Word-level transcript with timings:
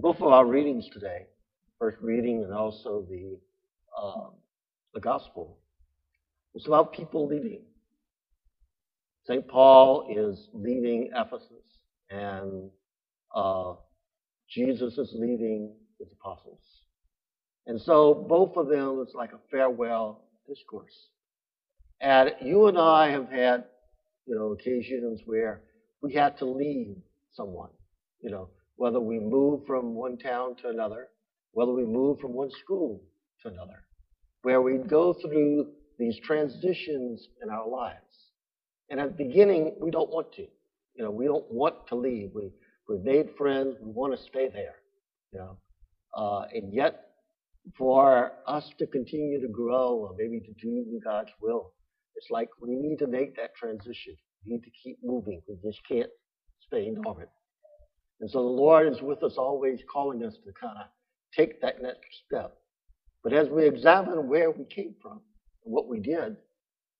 both 0.00 0.16
of 0.16 0.28
our 0.28 0.46
readings 0.46 0.88
today, 0.92 1.26
first 1.78 1.98
reading 2.00 2.44
and 2.44 2.52
also 2.52 3.06
the 3.08 3.38
uh, 4.00 4.30
the 4.94 5.00
gospel, 5.00 5.58
it's 6.54 6.66
about 6.66 6.92
people 6.92 7.26
leaving. 7.26 7.62
St. 9.26 9.46
Paul 9.46 10.08
is 10.10 10.48
leaving 10.54 11.10
Ephesus, 11.14 11.64
and 12.10 12.70
uh, 13.34 13.74
Jesus 14.48 14.96
is 14.96 15.10
leaving 15.14 15.74
his 15.98 16.08
apostles. 16.12 16.62
And 17.66 17.80
so 17.80 18.14
both 18.28 18.56
of 18.56 18.68
them 18.68 19.04
is 19.06 19.14
like 19.14 19.32
a 19.32 19.40
farewell 19.50 20.24
discourse. 20.48 20.94
And 22.00 22.30
you 22.40 22.68
and 22.68 22.78
I 22.78 23.10
have 23.10 23.28
had, 23.28 23.64
you 24.26 24.34
know, 24.34 24.52
occasions 24.52 25.20
where 25.26 25.62
we 26.00 26.14
had 26.14 26.38
to 26.38 26.46
leave 26.46 26.96
someone, 27.32 27.70
you 28.22 28.30
know, 28.30 28.48
whether 28.78 29.00
we 29.00 29.18
move 29.18 29.66
from 29.66 29.94
one 29.94 30.16
town 30.16 30.54
to 30.62 30.68
another, 30.68 31.08
whether 31.52 31.72
we 31.72 31.84
move 31.84 32.18
from 32.20 32.32
one 32.32 32.50
school 32.62 33.02
to 33.42 33.48
another, 33.48 33.84
where 34.42 34.62
we 34.62 34.78
go 34.78 35.12
through 35.12 35.66
these 35.98 36.16
transitions 36.24 37.26
in 37.42 37.50
our 37.50 37.68
lives. 37.68 37.98
And 38.88 39.00
at 39.00 39.16
the 39.16 39.24
beginning, 39.24 39.74
we 39.80 39.90
don't 39.90 40.10
want 40.10 40.32
to. 40.34 40.42
You 40.94 41.04
know, 41.04 41.10
we 41.10 41.26
don't 41.26 41.50
want 41.50 41.88
to 41.88 41.96
leave. 41.96 42.30
We, 42.34 42.50
we've 42.88 43.02
made 43.02 43.30
friends. 43.36 43.76
We 43.82 43.90
want 43.90 44.16
to 44.16 44.24
stay 44.24 44.48
there. 44.48 44.76
You 45.32 45.40
know, 45.40 45.58
uh, 46.16 46.44
and 46.54 46.72
yet 46.72 47.08
for 47.76 48.32
us 48.46 48.70
to 48.78 48.86
continue 48.86 49.40
to 49.40 49.48
grow 49.48 49.96
or 49.96 50.14
maybe 50.16 50.40
to 50.40 50.52
do 50.62 51.00
God's 51.04 51.30
will, 51.42 51.72
it's 52.14 52.30
like 52.30 52.48
we 52.62 52.76
need 52.76 52.98
to 53.00 53.08
make 53.08 53.36
that 53.36 53.54
transition. 53.56 54.16
We 54.46 54.52
need 54.52 54.62
to 54.62 54.70
keep 54.82 54.98
moving. 55.02 55.42
We 55.48 55.56
just 55.68 55.80
can't 55.86 56.10
stay 56.60 56.86
in 56.86 57.02
dormant. 57.02 57.28
And 58.20 58.30
so 58.30 58.38
the 58.38 58.48
Lord 58.48 58.92
is 58.92 59.00
with 59.00 59.22
us 59.22 59.34
always 59.36 59.80
calling 59.92 60.24
us 60.24 60.34
to 60.44 60.52
kind 60.60 60.78
of 60.78 60.86
take 61.36 61.60
that 61.60 61.82
next 61.82 62.06
step. 62.26 62.56
But 63.22 63.32
as 63.32 63.48
we 63.48 63.66
examine 63.66 64.28
where 64.28 64.50
we 64.50 64.64
came 64.64 64.94
from 65.00 65.20
and 65.64 65.74
what 65.74 65.88
we 65.88 66.00
did, 66.00 66.36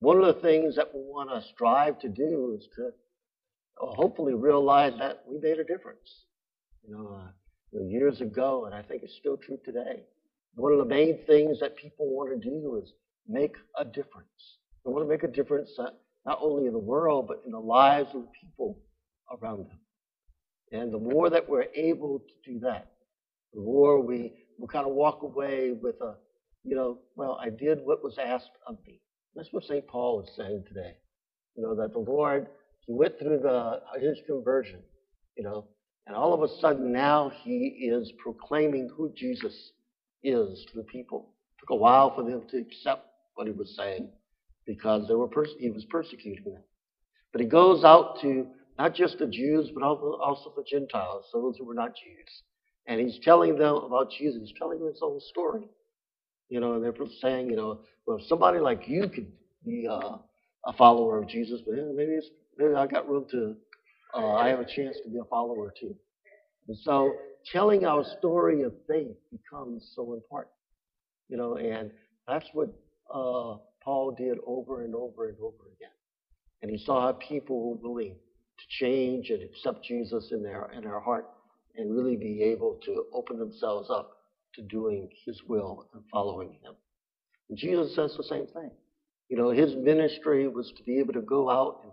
one 0.00 0.22
of 0.22 0.34
the 0.34 0.40
things 0.40 0.76
that 0.76 0.94
we 0.94 1.00
want 1.00 1.30
to 1.30 1.48
strive 1.52 1.98
to 2.00 2.08
do 2.08 2.56
is 2.58 2.66
to 2.76 2.90
uh, 3.82 3.92
hopefully 3.94 4.34
realize 4.34 4.92
that 4.98 5.22
we 5.28 5.38
made 5.38 5.58
a 5.58 5.64
difference. 5.64 6.24
You 6.86 6.94
know, 6.94 7.20
uh, 7.22 7.84
years 7.84 8.20
ago, 8.20 8.64
and 8.66 8.74
I 8.74 8.82
think 8.82 9.02
it's 9.02 9.16
still 9.16 9.36
true 9.36 9.58
today. 9.64 10.02
One 10.54 10.72
of 10.72 10.78
the 10.78 10.84
main 10.84 11.18
things 11.26 11.60
that 11.60 11.76
people 11.76 12.08
want 12.08 12.30
to 12.30 12.48
do 12.48 12.80
is 12.82 12.92
make 13.28 13.54
a 13.78 13.84
difference. 13.84 14.58
They 14.84 14.90
want 14.90 15.04
to 15.04 15.08
make 15.08 15.22
a 15.22 15.28
difference 15.28 15.70
not 16.24 16.38
only 16.40 16.66
in 16.66 16.72
the 16.72 16.78
world, 16.78 17.28
but 17.28 17.42
in 17.46 17.52
the 17.52 17.60
lives 17.60 18.08
of 18.14 18.22
the 18.22 18.28
people 18.40 18.78
around 19.30 19.68
them. 19.68 19.78
And 20.72 20.92
the 20.92 20.98
more 20.98 21.30
that 21.30 21.48
we're 21.48 21.66
able 21.74 22.20
to 22.20 22.52
do 22.52 22.60
that, 22.60 22.90
the 23.52 23.60
more 23.60 24.00
we, 24.00 24.32
we 24.58 24.68
kind 24.68 24.86
of 24.86 24.92
walk 24.92 25.22
away 25.22 25.72
with 25.72 26.00
a, 26.00 26.14
you 26.64 26.76
know, 26.76 26.98
well, 27.16 27.38
I 27.42 27.50
did 27.50 27.80
what 27.84 28.04
was 28.04 28.18
asked 28.18 28.50
of 28.66 28.76
me. 28.86 29.00
That's 29.34 29.48
what 29.52 29.64
St. 29.64 29.86
Paul 29.86 30.22
is 30.22 30.30
saying 30.36 30.64
today. 30.68 30.94
You 31.56 31.64
know, 31.64 31.74
that 31.74 31.92
the 31.92 31.98
Lord, 31.98 32.46
he 32.86 32.92
went 32.92 33.18
through 33.18 33.40
the, 33.40 33.80
his 34.00 34.18
conversion, 34.26 34.80
you 35.36 35.42
know, 35.42 35.66
and 36.06 36.16
all 36.16 36.32
of 36.32 36.42
a 36.42 36.60
sudden 36.60 36.92
now 36.92 37.30
he 37.42 37.90
is 37.92 38.12
proclaiming 38.18 38.90
who 38.96 39.12
Jesus 39.16 39.72
is 40.22 40.64
to 40.70 40.76
the 40.76 40.84
people. 40.84 41.34
It 41.56 41.60
took 41.60 41.70
a 41.70 41.76
while 41.76 42.14
for 42.14 42.22
them 42.22 42.42
to 42.50 42.58
accept 42.58 43.06
what 43.34 43.46
he 43.46 43.52
was 43.52 43.74
saying 43.76 44.08
because 44.66 45.08
they 45.08 45.14
were 45.14 45.28
pers- 45.28 45.54
he 45.58 45.70
was 45.70 45.84
persecuting 45.86 46.52
them. 46.52 46.62
But 47.32 47.40
he 47.40 47.46
goes 47.46 47.84
out 47.84 48.20
to 48.22 48.46
not 48.80 48.94
just 48.94 49.18
the 49.18 49.26
Jews, 49.26 49.70
but 49.74 49.82
also 49.82 50.54
the 50.56 50.64
Gentiles, 50.64 51.26
so 51.30 51.42
those 51.42 51.58
who 51.58 51.66
were 51.66 51.74
not 51.74 51.90
Jews. 51.90 52.42
And 52.86 52.98
he's 52.98 53.18
telling 53.22 53.58
them 53.58 53.74
about 53.76 54.10
Jesus. 54.10 54.40
He's 54.40 54.58
telling 54.58 54.78
them 54.78 54.88
his 54.88 55.02
own 55.02 55.20
story. 55.28 55.68
You 56.48 56.60
know, 56.60 56.72
and 56.72 56.82
they're 56.82 56.94
saying, 57.20 57.50
you 57.50 57.56
know, 57.56 57.80
well, 58.06 58.16
if 58.16 58.26
somebody 58.26 58.58
like 58.58 58.88
you 58.88 59.02
could 59.02 59.30
be 59.66 59.86
uh, 59.86 60.16
a 60.64 60.72
follower 60.78 61.22
of 61.22 61.28
Jesus, 61.28 61.60
but 61.66 61.74
maybe 61.94 62.12
it's, 62.12 62.28
maybe 62.56 62.72
I 62.72 62.86
got 62.86 63.06
room 63.06 63.26
to, 63.32 63.54
uh, 64.16 64.32
I 64.36 64.48
have 64.48 64.60
a 64.60 64.64
chance 64.64 64.96
to 65.04 65.10
be 65.10 65.18
a 65.18 65.24
follower 65.24 65.74
too. 65.78 65.94
And 66.66 66.78
so 66.78 67.12
telling 67.52 67.84
our 67.84 68.02
story 68.18 68.62
of 68.62 68.72
faith 68.88 69.14
becomes 69.30 69.92
so 69.94 70.14
important. 70.14 70.54
You 71.28 71.36
know, 71.36 71.56
and 71.56 71.90
that's 72.26 72.46
what 72.54 72.68
uh, 73.14 73.58
Paul 73.84 74.14
did 74.16 74.38
over 74.46 74.84
and 74.84 74.94
over 74.94 75.28
and 75.28 75.36
over 75.38 75.68
again. 75.76 75.92
And 76.62 76.70
he 76.70 76.82
saw 76.82 77.02
how 77.02 77.12
people 77.12 77.78
willing 77.82 78.16
to 78.60 78.84
change 78.84 79.30
and 79.30 79.42
accept 79.42 79.84
Jesus 79.84 80.28
in 80.32 80.42
their 80.42 80.70
in 80.76 80.84
their 80.84 81.00
heart 81.00 81.28
and 81.76 81.94
really 81.94 82.16
be 82.16 82.42
able 82.42 82.78
to 82.84 83.04
open 83.12 83.38
themselves 83.38 83.88
up 83.90 84.18
to 84.54 84.62
doing 84.62 85.08
his 85.24 85.40
will 85.48 85.86
and 85.94 86.02
following 86.12 86.52
him. 86.62 86.74
And 87.48 87.58
Jesus 87.58 87.94
says 87.94 88.14
the 88.16 88.24
same 88.24 88.46
thing. 88.46 88.70
You 89.28 89.36
know, 89.36 89.50
his 89.50 89.74
ministry 89.76 90.48
was 90.48 90.72
to 90.76 90.82
be 90.82 90.98
able 90.98 91.12
to 91.12 91.20
go 91.20 91.48
out 91.48 91.80
and 91.84 91.92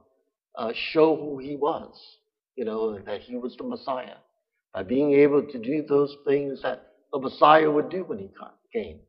uh, 0.57 0.73
show 0.91 1.16
who 1.16 1.38
he 1.38 1.56
was, 1.56 1.95
you 2.56 2.66
know, 2.66 2.97
that 2.97 3.22
he 3.22 3.35
was 3.35 3.56
the 3.57 3.63
Messiah 3.63 4.16
by 4.73 4.83
being 4.83 5.13
able 5.13 5.44
to 5.44 5.59
do 5.59 5.83
those 5.88 6.16
things 6.27 6.61
that 6.63 6.94
the 7.11 7.19
Messiah 7.19 7.69
would 7.69 7.89
do 7.89 8.03
when 8.03 8.17
he 8.17 8.29
came. 8.73 9.00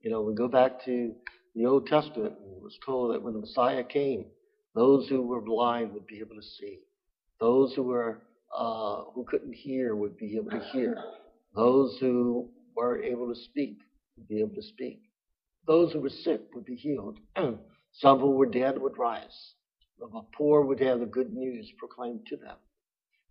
You 0.00 0.10
know, 0.10 0.22
we 0.22 0.34
go 0.34 0.48
back 0.48 0.84
to 0.84 1.14
the 1.54 1.66
Old 1.66 1.86
Testament, 1.86 2.34
and 2.44 2.62
was 2.62 2.78
told 2.84 3.14
that 3.14 3.22
when 3.22 3.32
the 3.32 3.40
Messiah 3.40 3.82
came, 3.82 4.26
those 4.74 5.08
who 5.08 5.22
were 5.22 5.40
blind 5.40 5.92
would 5.94 6.06
be 6.06 6.18
able 6.18 6.36
to 6.36 6.42
see. 6.42 6.80
Those 7.40 7.74
who 7.74 7.82
were 7.82 8.22
uh, 8.56 9.04
who 9.14 9.24
couldn't 9.24 9.52
hear 9.52 9.94
would 9.94 10.16
be 10.16 10.36
able 10.36 10.50
to 10.50 10.60
hear. 10.72 10.96
Those 11.54 11.98
who 12.00 12.50
were 12.74 13.02
able 13.02 13.28
to 13.28 13.40
speak 13.40 13.78
would 14.16 14.28
be 14.28 14.40
able 14.40 14.54
to 14.54 14.62
speak. 14.62 15.00
Those 15.66 15.92
who 15.92 16.00
were 16.00 16.10
sick 16.10 16.42
would 16.54 16.64
be 16.64 16.76
healed. 16.76 17.18
Some 17.92 18.20
who 18.20 18.30
were 18.30 18.46
dead 18.46 18.78
would 18.78 18.98
rise. 18.98 19.54
The 19.98 20.08
poor 20.36 20.62
would 20.62 20.80
have 20.80 21.00
the 21.00 21.06
good 21.06 21.32
news 21.32 21.70
proclaimed 21.78 22.26
to 22.26 22.36
them. 22.36 22.56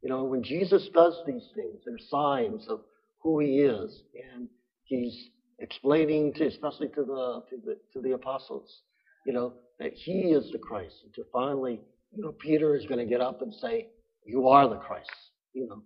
You 0.01 0.09
know, 0.09 0.23
when 0.23 0.43
Jesus 0.43 0.89
does 0.93 1.15
these 1.25 1.47
things, 1.55 1.81
they're 1.85 1.97
signs 2.09 2.67
of 2.67 2.81
who 3.21 3.39
he 3.39 3.59
is, 3.59 4.03
and 4.33 4.47
he's 4.83 5.29
explaining 5.59 6.33
to, 6.33 6.47
especially 6.47 6.89
to 6.89 7.03
the 7.03 7.43
to 7.49 7.57
the 7.63 7.77
to 7.93 8.01
the 8.01 8.11
apostles, 8.11 8.81
you 9.25 9.33
know, 9.33 9.53
that 9.79 9.93
he 9.93 10.31
is 10.31 10.51
the 10.51 10.59
Christ. 10.59 10.95
And 11.03 11.13
to 11.15 11.23
finally, 11.31 11.79
you 12.15 12.23
know, 12.23 12.31
Peter 12.31 12.75
is 12.75 12.85
going 12.85 12.99
to 12.99 13.05
get 13.05 13.21
up 13.21 13.41
and 13.41 13.53
say, 13.53 13.87
"You 14.25 14.47
are 14.47 14.67
the 14.67 14.77
Christ. 14.77 15.11
You 15.53 15.67
know, 15.67 15.83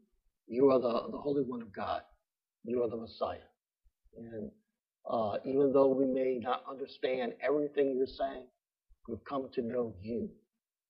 you 0.47 0.71
are 0.71 0.79
the 0.79 1.11
the 1.11 1.17
Holy 1.17 1.43
One 1.43 1.61
of 1.61 1.71
God. 1.73 2.01
You 2.63 2.83
are 2.83 2.89
the 2.89 2.97
Messiah." 2.97 3.47
And 4.17 4.51
uh, 5.09 5.37
even 5.45 5.71
though 5.73 5.87
we 5.87 6.05
may 6.05 6.39
not 6.41 6.63
understand 6.69 7.33
everything 7.41 7.95
you're 7.95 8.07
saying, 8.07 8.45
we've 9.07 9.23
come 9.25 9.49
to 9.53 9.61
know 9.61 9.93
you. 10.01 10.29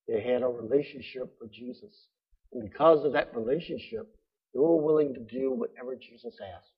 They 0.08 0.20
had 0.22 0.42
a 0.42 0.48
relationship 0.48 1.34
with 1.40 1.52
Jesus. 1.52 2.08
And 2.52 2.62
because 2.62 3.04
of 3.04 3.12
that 3.12 3.34
relationship, 3.34 4.08
they 4.52 4.60
were 4.60 4.76
willing 4.76 5.14
to 5.14 5.20
do 5.20 5.52
whatever 5.52 5.94
Jesus 5.94 6.36
asked. 6.54 6.72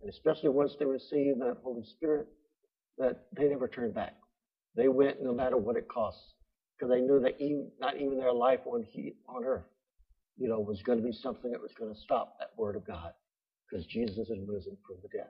And 0.00 0.10
especially 0.10 0.48
once 0.48 0.74
they 0.78 0.86
received 0.86 1.40
that 1.40 1.58
Holy 1.62 1.84
Spirit, 1.84 2.28
that 2.96 3.26
they 3.36 3.48
never 3.48 3.68
turned 3.68 3.94
back. 3.94 4.14
They 4.74 4.88
went 4.88 5.22
no 5.22 5.34
matter 5.34 5.56
what 5.56 5.76
it 5.76 5.88
costs. 5.88 6.34
Because 6.76 6.92
they 6.92 7.00
knew 7.00 7.20
that 7.20 7.40
even, 7.40 7.70
not 7.80 7.96
even 7.96 8.18
their 8.18 8.32
life 8.32 8.60
on, 8.64 8.84
he, 8.88 9.14
on 9.28 9.44
earth, 9.44 9.64
you 10.38 10.48
know, 10.48 10.60
was 10.60 10.82
going 10.82 10.98
to 10.98 11.04
be 11.04 11.12
something 11.12 11.50
that 11.50 11.60
was 11.60 11.72
going 11.78 11.92
to 11.92 12.00
stop 12.00 12.38
that 12.38 12.50
word 12.56 12.76
of 12.76 12.86
God. 12.86 13.12
Because 13.68 13.84
Jesus 13.86 14.28
had 14.28 14.48
risen 14.48 14.76
from 14.86 14.96
the 15.02 15.08
dead. 15.08 15.28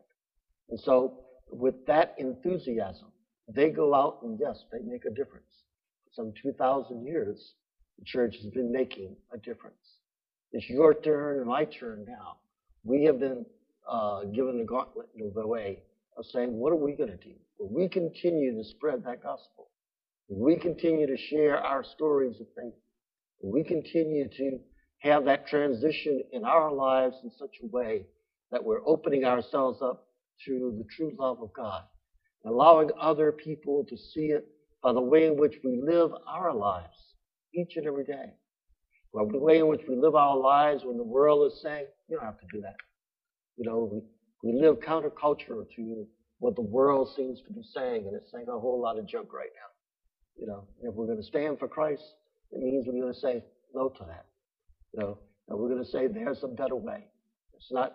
And 0.71 0.79
so, 0.79 1.25
with 1.51 1.87
that 1.87 2.15
enthusiasm, 2.19 3.09
they 3.49 3.71
go 3.71 3.95
out 3.95 4.21
and 4.23 4.39
yes, 4.39 4.63
they 4.71 4.79
make 4.85 5.07
a 5.07 5.11
difference. 5.11 5.65
For 6.05 6.23
some 6.23 6.33
2,000 6.41 7.05
years, 7.05 7.55
the 7.99 8.05
church 8.05 8.37
has 8.43 8.51
been 8.53 8.71
making 8.71 9.17
a 9.33 9.39
difference. 9.39 9.77
It's 10.53 10.69
your 10.69 10.95
turn 10.95 11.39
and 11.39 11.47
my 11.47 11.65
turn 11.65 12.05
now. 12.07 12.37
We 12.85 13.05
have 13.05 13.19
been 13.19 13.45
uh, 13.91 14.25
given 14.25 14.59
the 14.59 14.65
gauntlet 14.65 15.09
of 15.25 15.35
the 15.35 15.47
way 15.47 15.83
of 16.17 16.25
saying, 16.27 16.53
what 16.53 16.73
are 16.73 16.77
we 16.77 16.93
going 16.93 17.11
to 17.11 17.17
do? 17.17 17.35
Will 17.59 17.71
we 17.71 17.89
continue 17.89 18.57
to 18.57 18.65
spread 18.65 19.05
that 19.05 19.23
gospel? 19.23 19.69
We 20.29 20.57
continue 20.57 21.07
to 21.07 21.17
share 21.17 21.59
our 21.59 21.83
stories 21.83 22.41
of 22.41 22.47
faith? 22.55 22.75
We 23.43 23.65
continue 23.65 24.29
to 24.29 24.59
have 24.99 25.25
that 25.27 25.47
transition 25.47 26.23
in 26.33 26.45
our 26.45 26.73
lives 26.73 27.17
in 27.23 27.31
such 27.39 27.57
a 27.63 27.67
way 27.67 28.07
that 28.51 28.65
we're 28.65 28.87
opening 28.87 29.25
ourselves 29.25 29.81
up 29.83 30.07
to 30.47 30.75
the 30.79 30.85
true 30.97 31.13
love 31.19 31.41
of 31.43 31.53
God, 31.53 31.83
allowing 32.45 32.91
other 33.01 33.33
people 33.33 33.85
to 33.89 33.97
see 33.97 34.27
it 34.27 34.47
by 34.83 34.93
the 34.93 35.01
way 35.01 35.27
in 35.27 35.37
which 35.37 35.55
we 35.65 35.81
live 35.83 36.11
our 36.27 36.55
lives 36.55 36.97
each 37.55 37.77
and 37.77 37.87
every 37.87 38.05
day. 38.05 38.33
Well, 39.13 39.27
the 39.27 39.39
way 39.39 39.59
in 39.59 39.69
which 39.69 39.83
we 39.89 39.97
live 39.97 40.15
our 40.15 40.37
lives 40.37 40.85
when 40.85 40.97
the 40.97 41.03
world 41.03 41.51
is 41.51 41.61
saying, 41.63 41.87
you 42.09 42.17
don't 42.17 42.27
have 42.27 42.39
to 42.41 42.47
do 42.53 42.61
that. 42.61 42.77
You 43.57 43.65
know, 43.65 44.03
we, 44.43 44.53
we 44.53 44.61
live 44.61 44.77
counterculture 44.81 45.65
to 45.77 46.07
what 46.39 46.55
the 46.55 46.63
world 46.63 47.09
seems 47.17 47.41
to 47.47 47.53
be 47.53 47.63
saying, 47.75 48.07
and 48.07 48.15
it's 48.15 48.31
saying 48.31 48.47
a 48.49 48.59
whole 48.59 48.81
lot 48.81 48.99
of 48.99 49.09
junk 49.09 49.33
right 49.33 49.51
now. 49.55 50.41
You 50.41 50.47
know, 50.47 50.69
if 50.83 50.95
we're 50.95 51.07
going 51.07 51.19
to 51.19 51.25
stand 51.25 51.59
for 51.59 51.67
Christ, 51.67 52.03
it 52.53 52.61
means 52.61 52.87
we're 52.87 53.01
going 53.01 53.13
to 53.13 53.19
say 53.19 53.43
no 53.75 53.89
to 53.89 54.05
that. 54.07 54.27
You 54.95 55.01
know, 55.01 55.19
and 55.49 55.59
we're 55.59 55.69
going 55.69 55.85
to 55.85 55.91
say 55.91 56.07
there's 56.07 56.43
a 56.43 56.49
better 56.49 56.77
way. 56.77 57.05
It's 57.55 57.71
not 57.71 57.95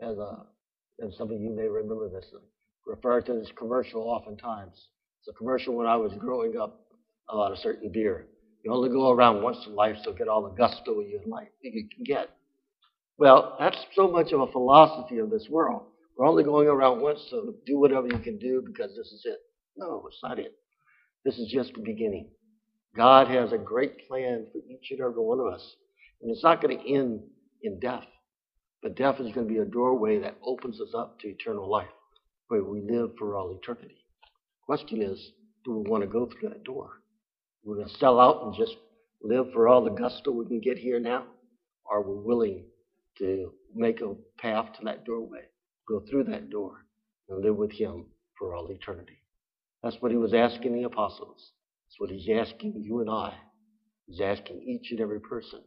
as 0.00 0.16
uh, 0.18 0.22
a, 0.22 0.46
and 1.00 1.12
some 1.14 1.30
of 1.30 1.40
you 1.40 1.50
may 1.50 1.68
remember 1.68 2.08
this, 2.08 2.26
refer 2.86 3.20
to 3.20 3.32
this 3.34 3.50
commercial 3.56 4.02
oftentimes. 4.02 4.88
It's 5.20 5.28
a 5.28 5.32
commercial 5.38 5.74
when 5.74 5.86
I 5.86 5.96
was 5.96 6.12
growing 6.18 6.56
up 6.56 6.80
about 7.28 7.52
a 7.52 7.56
certain 7.56 7.90
beer. 7.92 8.26
You 8.64 8.72
only 8.72 8.88
go 8.88 9.10
around 9.10 9.42
once 9.42 9.58
in 9.66 9.74
life, 9.74 9.96
so 10.02 10.12
get 10.12 10.28
all 10.28 10.42
the 10.42 10.54
gusto 10.54 11.00
you 11.00 11.20
like 11.26 11.52
you 11.60 11.88
can 11.94 12.04
get. 12.04 12.30
Well, 13.18 13.56
that's 13.58 13.78
so 13.94 14.08
much 14.08 14.32
of 14.32 14.40
a 14.40 14.52
philosophy 14.52 15.18
of 15.18 15.30
this 15.30 15.46
world. 15.50 15.82
We're 16.16 16.26
only 16.26 16.44
going 16.44 16.68
around 16.68 17.00
once, 17.00 17.20
so 17.30 17.54
do 17.66 17.78
whatever 17.78 18.06
you 18.06 18.18
can 18.18 18.38
do 18.38 18.62
because 18.66 18.90
this 18.96 19.06
is 19.06 19.22
it. 19.24 19.38
No, 19.76 20.04
it's 20.08 20.20
not 20.22 20.38
it. 20.38 20.52
This 21.24 21.38
is 21.38 21.50
just 21.52 21.74
the 21.74 21.82
beginning. 21.82 22.30
God 22.96 23.28
has 23.28 23.52
a 23.52 23.58
great 23.58 24.08
plan 24.08 24.46
for 24.52 24.58
each 24.58 24.90
and 24.90 25.00
every 25.00 25.22
one 25.22 25.38
of 25.38 25.46
us. 25.46 25.76
And 26.20 26.30
it's 26.30 26.42
not 26.42 26.60
going 26.60 26.78
to 26.78 26.94
end 26.94 27.20
in 27.62 27.78
death. 27.80 28.04
But 28.82 28.96
death 28.96 29.16
is 29.20 29.32
going 29.32 29.48
to 29.48 29.52
be 29.52 29.58
a 29.58 29.64
doorway 29.64 30.20
that 30.20 30.38
opens 30.42 30.80
us 30.80 30.94
up 30.96 31.18
to 31.20 31.28
eternal 31.28 31.68
life, 31.68 31.88
where 32.48 32.62
we 32.62 32.80
live 32.80 33.10
for 33.18 33.36
all 33.36 33.50
eternity. 33.50 34.04
Question 34.64 35.02
is, 35.02 35.32
do 35.64 35.78
we 35.78 35.90
want 35.90 36.02
to 36.02 36.08
go 36.08 36.26
through 36.26 36.50
that 36.50 36.64
door? 36.64 37.02
We're 37.64 37.76
going 37.76 37.88
to 37.88 37.98
sell 37.98 38.20
out 38.20 38.44
and 38.44 38.54
just 38.54 38.76
live 39.22 39.46
for 39.52 39.68
all 39.68 39.82
the 39.82 39.90
gusto 39.90 40.30
we 40.30 40.46
can 40.46 40.60
get 40.60 40.78
here 40.78 41.00
now? 41.00 41.24
Or 41.84 41.98
are 41.98 42.02
we 42.02 42.22
willing 42.22 42.64
to 43.18 43.52
make 43.74 44.00
a 44.00 44.14
path 44.38 44.66
to 44.78 44.84
that 44.84 45.04
doorway, 45.04 45.42
go 45.88 46.00
through 46.08 46.24
that 46.24 46.50
door, 46.50 46.84
and 47.28 47.42
live 47.42 47.56
with 47.56 47.72
Him 47.72 48.06
for 48.38 48.54
all 48.54 48.70
eternity? 48.70 49.18
That's 49.82 49.96
what 50.00 50.12
He 50.12 50.16
was 50.16 50.34
asking 50.34 50.74
the 50.74 50.84
apostles. 50.84 51.52
That's 51.86 51.98
what 51.98 52.10
He's 52.10 52.28
asking 52.28 52.74
you 52.84 53.00
and 53.00 53.10
I. 53.10 53.34
He's 54.06 54.20
asking 54.20 54.62
each 54.62 54.92
and 54.92 55.00
every 55.00 55.20
person 55.20 55.60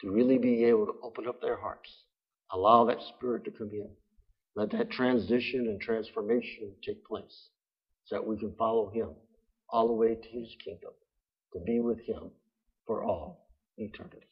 to 0.00 0.10
really 0.10 0.38
be 0.38 0.64
able 0.64 0.86
to 0.86 0.94
open 1.02 1.26
up 1.26 1.40
their 1.40 1.58
hearts, 1.58 1.90
allow 2.52 2.84
that 2.84 3.02
Spirit 3.16 3.44
to 3.44 3.50
come 3.50 3.70
in, 3.72 3.88
let 4.54 4.70
that 4.70 4.90
transition 4.90 5.66
and 5.66 5.80
transformation 5.80 6.72
take 6.84 7.04
place 7.04 7.48
so 8.04 8.16
that 8.16 8.26
we 8.26 8.36
can 8.38 8.54
follow 8.56 8.90
Him 8.90 9.10
all 9.68 9.86
the 9.86 9.92
way 9.92 10.14
to 10.14 10.28
His 10.28 10.54
kingdom 10.62 10.92
to 11.52 11.60
be 11.60 11.80
with 11.80 12.00
Him 12.00 12.30
for 12.86 13.04
all 13.04 13.48
eternity. 13.78 14.26